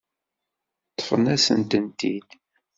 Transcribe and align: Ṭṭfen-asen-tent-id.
Ṭṭfen-asen-tent-id. 0.91 2.29